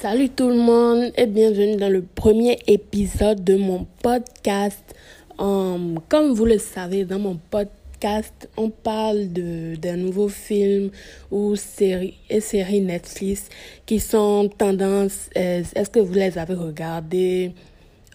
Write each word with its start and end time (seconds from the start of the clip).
Salut 0.00 0.28
tout 0.28 0.48
le 0.48 0.54
monde 0.54 1.10
et 1.16 1.26
bienvenue 1.26 1.74
dans 1.74 1.88
le 1.88 2.02
premier 2.02 2.56
épisode 2.68 3.42
de 3.42 3.56
mon 3.56 3.84
podcast. 4.00 4.94
Um, 5.40 5.98
comme 6.08 6.34
vous 6.34 6.44
le 6.44 6.58
savez, 6.58 7.04
dans 7.04 7.18
mon 7.18 7.34
podcast, 7.50 8.48
on 8.56 8.70
parle 8.70 9.26
d'un 9.32 9.96
nouveau 9.96 10.28
film 10.28 10.92
ou 11.32 11.56
série 11.56 12.14
et 12.30 12.38
séries 12.40 12.80
Netflix 12.80 13.48
qui 13.86 13.98
sont 13.98 14.48
tendances. 14.56 15.30
Est-ce 15.34 15.90
que 15.90 15.98
vous 15.98 16.14
les 16.14 16.38
avez 16.38 16.54
regardées? 16.54 17.50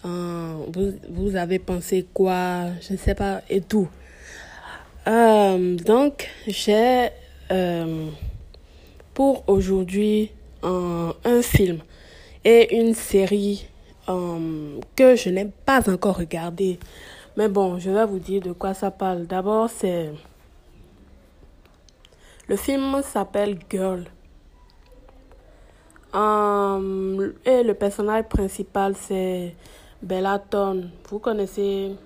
Um, 0.02 0.64
vous, 0.72 0.94
vous 1.10 1.36
avez 1.36 1.58
pensé 1.58 2.06
quoi? 2.14 2.68
Je 2.80 2.94
ne 2.94 2.98
sais 2.98 3.14
pas 3.14 3.42
et 3.50 3.60
tout. 3.60 3.88
Um, 5.06 5.76
donc, 5.76 6.30
j'ai 6.46 7.08
euh, 7.50 8.06
pour 9.12 9.44
aujourd'hui 9.46 10.30
un, 10.64 11.42
film 11.42 11.78
et 12.44 12.76
une 12.76 12.94
série 12.94 13.66
um, 14.08 14.80
que 14.96 15.16
je 15.16 15.30
n'ai 15.30 15.46
pas 15.66 15.88
encore 15.90 16.18
regardé. 16.18 16.78
Mais 17.36 17.48
bon, 17.48 17.78
je 17.78 17.90
vais 17.90 18.06
vous 18.06 18.18
dire 18.18 18.42
de 18.42 18.52
quoi 18.52 18.74
ça 18.74 18.90
parle. 18.90 19.26
D'abord, 19.26 19.68
c'est... 19.68 20.12
Le 22.48 22.56
film 22.56 23.00
s'appelle 23.02 23.58
Girl. 23.70 24.04
Um, 26.12 27.32
et 27.44 27.62
le 27.62 27.74
personnage 27.74 28.24
principal, 28.24 28.94
c'est 28.96 29.54
Bellaton. 30.02 30.90
Vous 31.08 31.18
connaissez... 31.18 31.96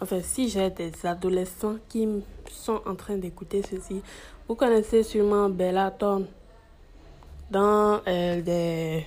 Enfin, 0.00 0.20
si 0.22 0.48
j'ai 0.48 0.70
des 0.70 0.92
adolescents 1.04 1.76
qui 1.88 2.06
sont 2.50 2.80
en 2.86 2.94
train 2.94 3.16
d'écouter 3.16 3.62
ceci, 3.62 4.02
vous 4.46 4.54
connaissez 4.54 5.02
sûrement 5.02 5.48
Bellaton 5.48 6.26
dans 7.50 8.00
euh, 8.06 8.40
des, 8.40 9.06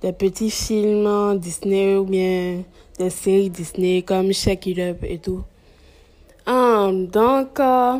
des 0.00 0.12
petits 0.12 0.50
films 0.50 1.38
Disney 1.38 1.96
ou 1.96 2.04
bien 2.04 2.62
des 2.98 3.10
séries 3.10 3.50
Disney 3.50 4.02
comme 4.02 4.32
Shake 4.32 4.66
It 4.66 4.78
Up 4.78 4.98
et 5.02 5.18
tout. 5.18 5.42
Um, 6.46 7.06
donc, 7.06 7.60
euh, 7.60 7.98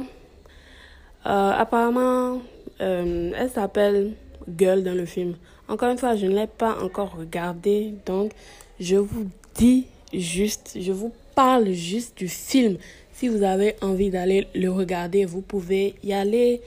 euh, 1.27 1.53
apparemment, 1.57 2.41
elle 2.79 3.51
s'appelle 3.55 4.15
Girl 4.59 4.83
dans 4.83 4.95
le 4.95 5.05
film. 5.05 5.35
Encore 5.69 5.91
une 5.91 5.99
fois, 5.99 6.17
je 6.17 6.27
ne 6.27 6.35
l'ai 6.35 6.47
pas 6.47 6.77
encore 6.83 7.15
regardé, 7.17 7.95
donc 8.07 8.33
je 8.81 8.97
vous 8.97 9.27
dis 9.55 9.87
juste, 10.13 10.77
je 10.81 10.91
vous 10.91 11.13
parle 11.35 11.71
juste 11.73 12.17
du 12.19 12.29
film. 12.29 12.77
Si 13.13 13.29
vous 13.29 13.43
avez 13.43 13.77
envie 13.83 14.11
d'aller 14.11 14.47
le 14.55 14.71
regarder, 14.71 15.27
vous 15.27 15.43
pouvez 15.43 15.95
y 16.03 16.13
aller. 16.13 16.63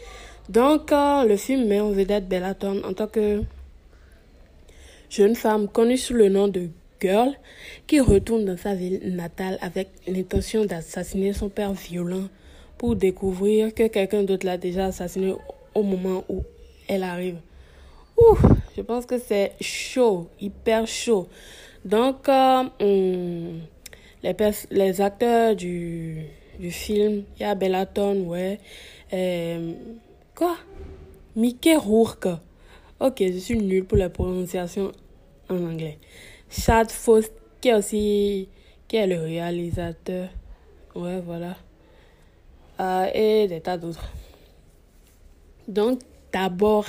Donc, 0.49 0.91
le 0.91 1.35
film 1.37 1.67
met 1.67 1.79
en 1.79 1.91
vedette 1.91 2.27
Bellaton 2.27 2.81
en 2.83 2.93
tant 2.93 3.07
que 3.07 3.43
jeune 5.09 5.35
femme 5.35 5.67
connue 5.67 5.97
sous 5.97 6.13
le 6.13 6.27
nom 6.27 6.47
de 6.47 6.69
Girl 6.99 7.33
qui 7.87 7.99
retourne 7.99 8.45
dans 8.45 8.57
sa 8.57 8.75
ville 8.75 9.15
natale 9.15 9.57
avec 9.61 9.89
l'intention 10.07 10.65
d'assassiner 10.65 11.33
son 11.33 11.49
père 11.49 11.73
violent 11.73 12.27
pour 12.77 12.95
découvrir 12.95 13.73
que 13.73 13.87
quelqu'un 13.87 14.23
d'autre 14.23 14.45
l'a 14.45 14.57
déjà 14.57 14.85
assassiné 14.85 15.33
au 15.75 15.83
moment 15.83 16.23
où 16.29 16.43
elle 16.87 17.03
arrive. 17.03 17.37
Ouh, 18.17 18.37
je 18.75 18.81
pense 18.81 19.05
que 19.05 19.17
c'est 19.17 19.53
chaud, 19.61 20.27
hyper 20.39 20.87
chaud. 20.87 21.27
Donc, 21.85 22.27
euh, 22.29 22.63
hum, 22.79 23.59
les, 24.23 25.01
acteurs 25.01 25.55
du, 25.55 26.25
du 26.59 26.71
film, 26.71 27.23
il 27.37 27.43
y 27.43 27.45
a 27.45 27.55
Bellaton, 27.55 28.25
ouais. 28.27 28.59
Euh, 29.13 29.73
quoi? 30.35 30.57
Mickey 31.35 31.75
Rourke. 31.75 32.27
Ok, 32.99 33.17
je 33.19 33.37
suis 33.37 33.57
nulle 33.57 33.85
pour 33.85 33.97
la 33.97 34.09
prononciation 34.09 34.91
en 35.49 35.55
anglais. 35.55 35.99
Chad 36.49 36.91
Faust, 36.91 37.33
qui 37.59 37.69
est 37.69 37.73
aussi 37.73 38.49
qui 38.87 39.05
le 39.07 39.19
réalisateur. 39.19 40.29
Ouais, 40.95 41.19
voilà. 41.21 41.57
Euh, 42.79 43.07
et 43.13 43.47
des 43.47 43.61
tas 43.61 43.77
d'autres. 43.77 44.11
Donc, 45.67 45.99
d'abord, 46.31 46.85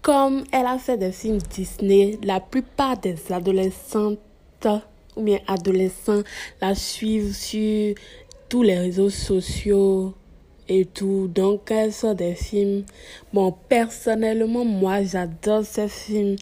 comme 0.00 0.44
elle 0.52 0.66
a 0.66 0.78
fait 0.78 0.96
des 0.96 1.12
films 1.12 1.38
Disney, 1.38 2.18
la 2.22 2.40
plupart 2.40 2.98
des 2.98 3.32
adolescentes 3.32 4.18
ou 5.16 5.22
bien 5.22 5.40
adolescents 5.46 6.22
la 6.60 6.74
suivent 6.74 7.34
sur 7.34 7.94
tous 8.48 8.62
les 8.62 8.78
réseaux 8.78 9.10
sociaux 9.10 10.14
et 10.68 10.84
tout. 10.84 11.28
Donc, 11.28 11.70
elle 11.70 11.92
sort 11.92 12.14
des 12.14 12.34
films? 12.34 12.84
Bon, 13.32 13.54
personnellement, 13.68 14.64
moi, 14.64 15.02
j'adore 15.02 15.64
ces 15.64 15.88
films. 15.88 16.36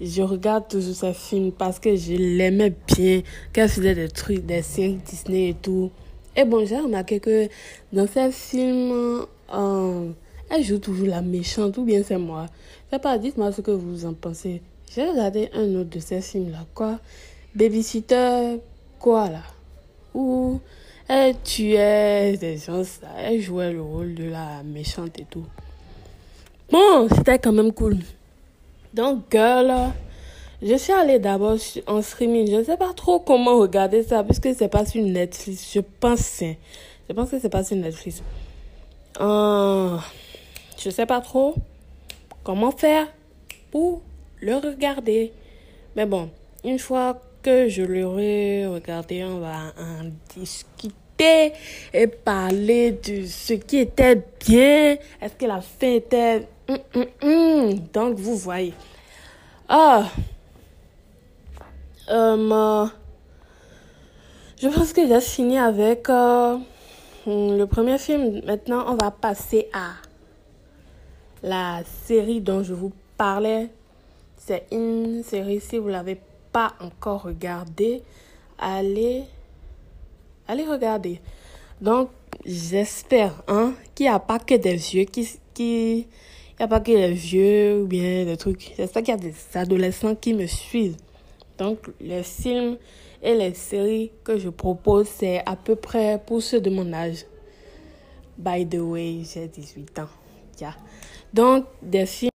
Je 0.00 0.22
regarde 0.22 0.68
toujours 0.68 0.94
ces 0.94 1.12
films 1.12 1.52
parce 1.52 1.78
que 1.78 1.96
je 1.96 2.14
l'aimais 2.14 2.72
bien. 2.94 3.22
Qu'elle 3.52 3.68
faisait 3.68 3.94
des 3.94 4.08
trucs, 4.08 4.46
des 4.46 4.62
séries 4.62 5.00
Disney 5.04 5.50
et 5.50 5.54
tout. 5.54 5.90
Et 6.36 6.44
bon, 6.44 6.64
j'ai 6.64 6.78
remarqué 6.78 7.18
que 7.18 7.48
dans 7.92 8.06
ces 8.06 8.30
films, 8.30 9.26
euh, 9.52 10.10
elle 10.50 10.62
joue 10.62 10.78
toujours 10.78 11.08
la 11.08 11.20
méchante 11.20 11.76
ou 11.78 11.84
bien 11.84 12.02
c'est 12.04 12.18
moi. 12.18 12.46
Je 12.92 12.98
pas, 12.98 13.18
dites-moi 13.18 13.50
ce 13.50 13.60
que 13.60 13.72
vous 13.72 14.06
en 14.06 14.14
pensez. 14.14 14.62
J'ai 14.94 15.04
regardé 15.04 15.50
un 15.52 15.74
autre 15.74 15.90
de 15.90 15.98
ces 15.98 16.20
films-là. 16.20 16.64
Quoi? 16.74 17.00
Babysitter, 17.54 18.58
quoi 18.98 19.28
là? 19.28 19.42
Ou 20.14 20.60
elle 21.08 21.40
tuait 21.40 22.36
des 22.36 22.58
gens, 22.58 22.82
elle 23.16 23.40
jouait 23.40 23.72
le 23.72 23.82
rôle 23.82 24.14
de 24.14 24.24
la 24.24 24.62
méchante 24.62 25.18
et 25.18 25.24
tout. 25.24 25.46
Bon, 26.70 27.08
c'était 27.08 27.38
quand 27.38 27.52
même 27.52 27.72
cool. 27.72 27.96
Donc, 28.92 29.24
girl, 29.30 29.92
je 30.60 30.74
suis 30.74 30.92
allée 30.92 31.18
d'abord 31.18 31.56
en 31.86 32.02
streaming. 32.02 32.50
Je 32.50 32.56
ne 32.56 32.64
sais 32.64 32.76
pas 32.76 32.92
trop 32.92 33.20
comment 33.20 33.58
regarder 33.58 34.02
ça, 34.02 34.22
puisque 34.22 34.54
c'est 34.54 34.68
pas 34.68 34.84
sur 34.84 35.02
Netflix. 35.02 35.72
Je 35.72 35.80
pense, 35.80 36.42
je 36.42 37.12
pense 37.14 37.30
que 37.30 37.38
c'est 37.38 37.48
pas 37.48 37.64
sur 37.64 37.76
Netflix. 37.76 38.22
Euh, 39.20 39.96
je 40.78 40.90
sais 40.90 41.06
pas 41.06 41.20
trop 41.20 41.54
comment 42.44 42.70
faire 42.70 43.06
pour 43.70 44.02
le 44.40 44.56
regarder. 44.56 45.32
Mais 45.96 46.04
bon, 46.04 46.28
une 46.64 46.78
fois 46.78 47.18
que 47.42 47.68
je 47.68 47.82
l'aurai 47.82 48.66
regardé, 48.66 49.24
on 49.24 49.38
va 49.40 49.72
en 49.78 50.10
discuter 50.34 51.52
et 51.92 52.06
parler 52.06 52.92
de 52.92 53.26
ce 53.26 53.54
qui 53.54 53.78
était 53.78 54.22
bien. 54.46 54.96
Est-ce 55.20 55.34
que 55.34 55.46
la 55.46 55.60
fin 55.60 55.94
était... 55.94 56.48
Hum, 56.68 56.78
hum, 56.94 57.06
hum? 57.22 57.78
Donc, 57.92 58.16
vous 58.16 58.36
voyez. 58.36 58.74
Ah. 59.68 60.08
Euh, 62.10 62.86
je 64.60 64.68
pense 64.68 64.92
que 64.92 65.06
j'ai 65.06 65.20
fini 65.20 65.58
avec 65.58 66.08
euh, 66.08 66.58
le 67.26 67.64
premier 67.64 67.98
film. 67.98 68.40
Maintenant, 68.44 68.84
on 68.88 68.96
va 68.96 69.10
passer 69.10 69.68
à 69.72 69.92
la 71.42 71.82
série 72.04 72.40
dont 72.40 72.62
je 72.62 72.74
vous 72.74 72.92
parlais. 73.16 73.68
C'est 74.36 74.66
une 74.72 75.22
série, 75.22 75.60
si 75.60 75.78
vous 75.78 75.88
l'avez 75.88 76.18
encore 76.80 77.22
regardé, 77.22 78.02
allez, 78.58 79.24
allez 80.46 80.64
regarder. 80.64 81.20
Donc, 81.80 82.10
j'espère 82.44 83.42
hein, 83.48 83.74
qu'il 83.94 84.06
n'y 84.06 84.10
a 84.10 84.18
pas 84.18 84.38
que 84.38 84.54
des 84.54 84.76
vieux 84.76 85.04
qui... 85.04 85.28
qui 85.54 86.06
il 86.58 86.64
a 86.64 86.66
pas 86.66 86.80
que 86.80 86.90
les 86.90 87.12
vieux 87.12 87.82
ou 87.82 87.86
bien 87.86 88.24
des 88.24 88.36
trucs. 88.36 88.72
J'espère 88.76 89.04
qu'il 89.04 89.14
y 89.14 89.16
a 89.16 89.20
des 89.20 89.34
adolescents 89.54 90.16
qui 90.16 90.34
me 90.34 90.46
suivent. 90.46 90.96
Donc, 91.56 91.78
les 92.00 92.24
films 92.24 92.78
et 93.22 93.34
les 93.34 93.54
séries 93.54 94.10
que 94.24 94.38
je 94.38 94.48
propose, 94.48 95.06
c'est 95.06 95.40
à 95.46 95.54
peu 95.54 95.76
près 95.76 96.20
pour 96.26 96.42
ceux 96.42 96.60
de 96.60 96.68
mon 96.68 96.92
âge. 96.92 97.26
By 98.36 98.66
the 98.66 98.80
way, 98.80 99.22
j'ai 99.22 99.46
18 99.46 100.00
ans. 100.00 100.08
Yeah. 100.60 100.74
Donc, 101.32 101.66
des 101.80 102.06
films. 102.06 102.30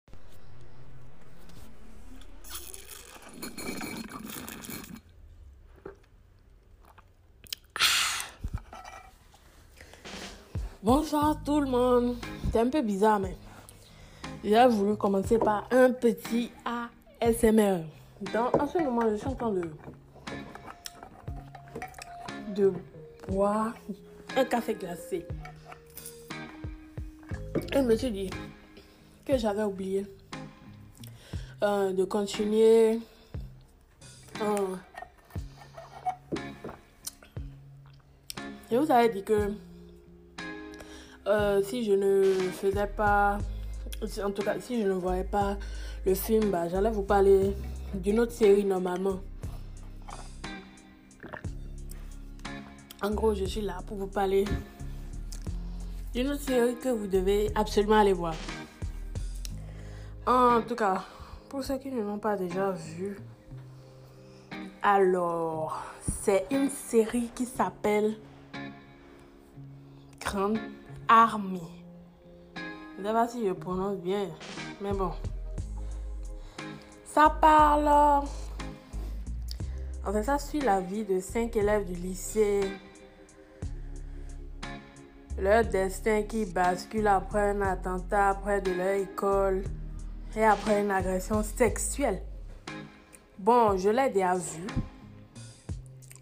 Bonjour 10.91 11.37
tout 11.45 11.61
le 11.61 11.67
monde. 11.67 12.17
C'est 12.51 12.61
un 12.61 12.71
peu 12.71 12.81
bizarre, 12.81 13.21
mais 13.21 13.37
j'ai 14.43 14.67
voulu 14.69 14.97
commencer 14.97 15.37
par 15.39 15.69
un 15.71 15.93
petit 15.93 16.51
ASMR. 17.21 17.81
Dans, 18.33 18.51
en 18.59 18.67
ce 18.67 18.79
moment, 18.79 19.03
je 19.11 19.17
suis 19.17 19.27
en 19.27 19.35
train 19.35 19.53
de, 19.53 19.71
de 22.57 22.73
boire 23.29 23.75
un 24.35 24.45
café 24.47 24.73
glacé. 24.73 25.27
Et 27.55 27.75
je 27.75 27.81
me 27.81 27.95
suis 27.95 28.11
dit 28.11 28.31
que 29.27 29.37
j'avais 29.37 29.65
oublié 29.65 30.07
euh, 31.65 31.93
de 31.93 32.05
continuer 32.07 32.99
euh, 34.41 34.77
je 38.71 38.77
vous 38.79 38.91
avais 38.91 39.11
dit 39.11 39.23
que 39.23 39.53
euh, 41.29 41.63
si 41.63 41.85
je 41.85 41.93
ne 41.93 42.23
faisais 42.51 42.87
pas, 42.87 43.39
en 44.25 44.31
tout 44.31 44.43
cas 44.43 44.59
si 44.61 44.83
je 44.83 44.87
ne 44.87 44.95
voyais 44.95 45.25
pas 45.25 45.57
le 46.07 46.15
film, 46.15 46.51
bah, 46.51 46.69
j'allais 46.69 46.91
vous 46.91 47.03
parler 47.03 47.55
d'une 47.95 48.21
autre 48.21 48.33
série 48.33 48.65
normalement. 48.65 49.21
En 53.03 53.11
gros, 53.11 53.35
je 53.35 53.45
suis 53.45 53.61
là 53.61 53.79
pour 53.87 53.97
vous 53.97 54.07
parler 54.07 54.45
d'une 56.15 56.29
autre 56.29 56.43
série 56.43 56.75
que 56.77 56.89
vous 56.89 57.07
devez 57.07 57.51
absolument 57.55 58.01
aller 58.01 58.13
voir. 58.13 58.35
En 60.27 60.63
tout 60.63 60.75
cas, 60.75 61.05
pour 61.49 61.63
ceux 61.63 61.79
qui 61.79 61.91
ne 61.91 62.03
l'ont 62.03 62.19
pas 62.19 62.37
déjà 62.37 62.73
vu, 62.73 63.17
alors, 64.83 65.83
c'est 66.23 66.47
une 66.51 66.71
série 66.71 67.31
qui 67.35 67.47
s'appelle 67.47 68.17
Grande 70.21 70.59
Armée. 71.09 71.61
Je 72.97 73.03
ne 73.03 73.07
sais 73.07 73.13
pas 73.13 73.29
si 73.29 73.47
je 73.47 73.53
prononce 73.53 73.97
bien, 73.99 74.29
mais 74.81 74.93
bon. 74.93 75.13
Ça 77.07 77.31
parle. 77.41 77.89
En 80.05 80.13
fait, 80.13 80.23
ça 80.23 80.39
suit 80.39 80.61
la 80.61 80.81
vie 80.81 81.05
de 81.05 81.21
cinq 81.21 81.57
élèves 81.57 81.87
du 81.87 81.95
lycée. 81.95 82.61
Leur 85.39 85.65
destin 85.65 86.23
qui 86.23 86.45
bascule 86.45 87.07
après 87.07 87.51
un 87.51 87.61
attentat 87.63 88.35
près 88.43 88.61
de 88.61 88.73
leur 88.73 88.95
école 88.97 89.63
et 90.37 90.45
après 90.45 90.83
une 90.83 90.91
agression 90.91 91.43
sexuelle. 91.43 92.23
Bon, 93.39 93.77
je 93.77 93.89
l'ai 93.89 94.11
déjà 94.11 94.35
vu. 94.35 94.67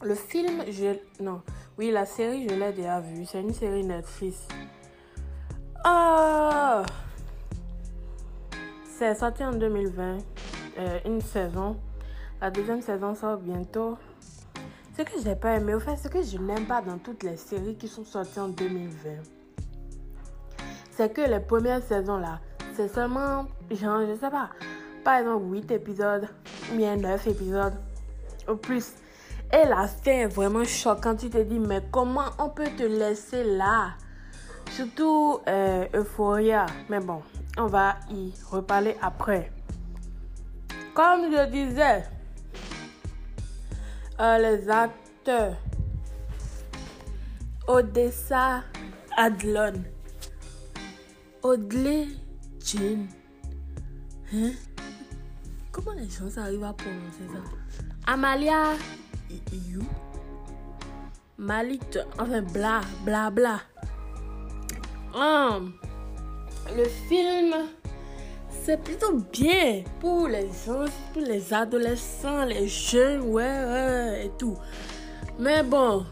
Le 0.02 0.14
film, 0.14 0.62
je. 0.68 0.98
Non. 1.22 1.42
Oui, 1.78 1.90
la 1.90 2.06
série, 2.06 2.48
je 2.48 2.54
l'ai 2.54 2.72
déjà 2.72 3.00
vu. 3.00 3.24
C'est 3.24 3.40
une 3.40 3.54
série 3.54 3.84
Netflix. 3.84 4.46
Oh! 5.88 6.82
C'est 8.98 9.14
sorti 9.14 9.44
en 9.44 9.52
2020. 9.52 10.18
Euh, 10.78 10.98
une 11.04 11.20
saison. 11.20 11.76
La 12.40 12.50
deuxième 12.50 12.82
saison 12.82 13.14
sort 13.14 13.36
bientôt. 13.36 13.96
Ce 14.96 15.02
que 15.02 15.12
j'ai 15.22 15.36
pas 15.36 15.56
aimé, 15.56 15.74
au 15.74 15.80
fait, 15.80 15.96
ce 15.96 16.08
que 16.08 16.22
je 16.22 16.38
n'aime 16.38 16.66
pas 16.66 16.82
dans 16.82 16.98
toutes 16.98 17.22
les 17.22 17.36
séries 17.36 17.76
qui 17.76 17.86
sont 17.86 18.04
sorties 18.04 18.40
en 18.40 18.48
2020, 18.48 19.10
c'est 20.90 21.12
que 21.12 21.20
les 21.20 21.40
premières 21.40 21.82
saisons 21.82 22.16
là, 22.16 22.40
c'est 22.74 22.88
seulement, 22.88 23.44
genre, 23.70 24.00
je 24.08 24.14
sais 24.18 24.30
pas, 24.30 24.50
par 25.04 25.18
exemple 25.18 25.44
8 25.50 25.70
épisodes, 25.70 26.26
bien 26.72 26.96
9 26.96 27.26
épisodes, 27.28 27.74
au 28.48 28.56
plus. 28.56 28.94
Et 29.52 29.68
la 29.68 29.86
fin 29.86 30.10
est 30.10 30.26
vraiment 30.26 30.64
choquante. 30.64 31.18
Tu 31.18 31.30
te 31.30 31.38
dis, 31.38 31.60
mais 31.60 31.82
comment 31.92 32.30
on 32.38 32.48
peut 32.48 32.70
te 32.76 32.82
laisser 32.82 33.44
là? 33.44 33.92
Surtout 34.76 35.40
euh, 35.48 35.86
Euphoria. 35.94 36.66
Mais 36.90 37.00
bon, 37.00 37.22
on 37.56 37.64
va 37.64 37.96
y 38.10 38.30
reparler 38.50 38.94
après. 39.00 39.50
Comme 40.92 41.32
je 41.32 41.46
disais, 41.48 42.04
euh, 44.20 44.36
les 44.36 44.68
acteurs 44.68 45.56
Odessa 47.66 48.64
Adlon, 49.16 49.82
Audley 51.42 52.08
Jean. 52.62 53.06
Hein? 54.34 54.50
Comment 55.72 55.92
les 55.92 56.10
gens 56.10 56.28
arrivent 56.36 56.64
à 56.64 56.74
prononcer 56.74 57.26
ça? 57.32 58.12
Amalia 58.12 58.74
You. 59.52 59.80
Malik, 61.38 61.98
enfin, 62.18 62.42
bla, 62.42 62.82
bla, 63.06 63.30
bla. 63.30 63.60
Le 65.18 66.84
film, 67.08 67.54
c'est 68.50 68.76
plutôt 68.82 69.14
bien 69.32 69.82
pour 69.98 70.28
les 70.28 70.46
gens, 70.66 70.84
pour 71.14 71.22
les 71.22 71.54
adolescents, 71.54 72.44
les 72.44 72.68
jeunes, 72.68 73.22
ouais, 73.22 73.42
ouais, 73.42 74.26
et 74.26 74.30
tout. 74.38 74.58
Mais 75.38 75.62
bon, 75.62 76.04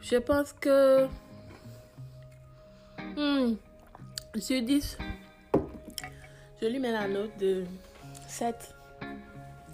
je 0.00 0.16
pense 0.16 0.52
que 0.54 1.06
hmm, 3.16 3.54
sur 4.36 4.60
10, 4.60 4.98
je 6.60 6.66
lui 6.66 6.80
mets 6.80 6.90
la 6.90 7.06
note 7.06 7.38
de 7.38 7.62
7. 8.26 8.74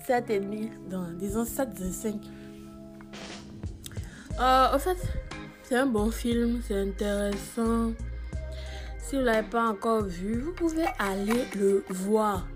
7 0.06 0.31
et 0.31 0.41
demi, 0.41 0.71
disons 1.15 1.47
7 1.47 1.81
de 1.81 1.91
5. 1.91 2.15
Euh, 4.39 4.75
en 4.75 4.79
fait, 4.79 4.99
c'est 5.69 5.76
un 5.76 5.87
bon 5.87 6.11
film, 6.11 6.62
c'est 6.67 6.81
intéressant. 6.81 7.93
Si 8.99 9.17
vous 9.17 9.20
ne 9.20 9.26
l'avez 9.26 9.47
pas 9.47 9.69
encore 9.69 10.03
vu, 10.03 10.41
vous 10.41 10.53
pouvez 10.53 10.87
aller 10.99 11.44
le 11.56 11.85
voir. 11.91 12.49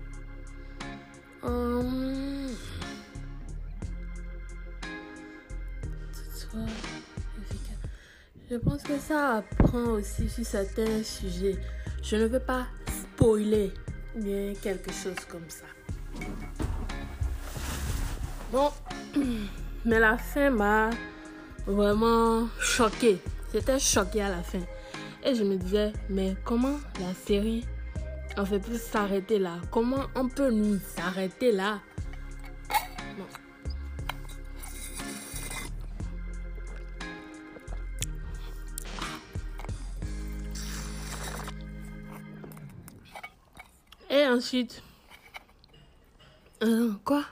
Hum... 1.43 2.47
Je 8.49 8.55
pense 8.57 8.81
que 8.81 8.97
ça 8.97 9.37
apprend 9.37 9.91
aussi 9.91 10.27
sur 10.27 10.45
certains 10.45 11.03
sujets. 11.03 11.57
Je 12.01 12.15
ne 12.15 12.25
veux 12.25 12.39
pas 12.39 12.65
spoiler 12.87 13.71
bien 14.15 14.53
quelque 14.59 14.91
chose 14.91 15.23
comme 15.29 15.49
ça. 15.49 15.65
Bon, 18.51 18.71
mais 19.85 19.99
la 19.99 20.17
fin 20.17 20.49
m'a 20.49 20.89
vraiment 21.65 22.47
choqué. 22.59 23.19
J'étais 23.53 23.79
choqué 23.79 24.21
à 24.21 24.29
la 24.29 24.43
fin. 24.43 24.61
Et 25.23 25.35
je 25.35 25.43
me 25.43 25.55
disais, 25.55 25.93
mais 26.09 26.35
comment 26.43 26.77
la 26.99 27.13
série 27.13 27.65
en 28.37 28.45
fait 28.45 28.59
peut 28.59 28.77
s'arrêter 28.77 29.39
là? 29.39 29.57
Comment 29.71 30.05
on 30.15 30.27
peut 30.27 30.51
nous 30.51 30.79
arrêter 30.97 31.51
là? 31.51 31.79
Et 44.09 44.27
ensuite, 44.27 44.83
euh, 46.61 46.91
quoi? 47.03 47.23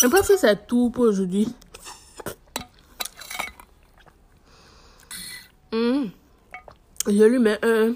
Je 0.00 0.06
pense 0.06 0.28
que 0.28 0.36
c'est 0.36 0.66
tout 0.68 0.90
pour 0.90 1.04
aujourd'hui. 1.04 1.48
Hmm. 5.72 6.06
Je 7.04 7.24
lui 7.24 7.38
mets 7.40 7.58
un. 7.64 7.94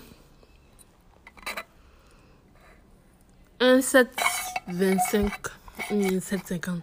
Un 3.60 3.78
7,25. 3.78 5.30
Un 5.90 6.18
7,50. 6.18 6.80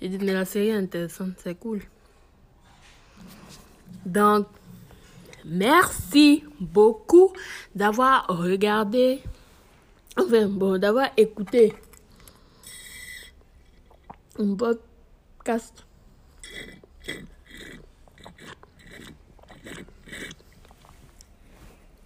Il 0.00 0.10
dit, 0.10 0.24
mais 0.24 0.32
la 0.32 0.46
série 0.46 0.68
est 0.68 0.76
intéressante, 0.76 1.34
c'est 1.42 1.58
cool. 1.58 1.82
Donc, 4.06 4.46
merci 5.44 6.42
beaucoup 6.58 7.34
d'avoir 7.74 8.26
regardé. 8.28 9.20
Enfin, 10.18 10.46
bon, 10.46 10.78
d'avoir 10.78 11.10
écouté 11.18 11.74
un 14.38 14.56
podcast. 14.56 15.84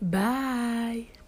Bye. 0.01 1.20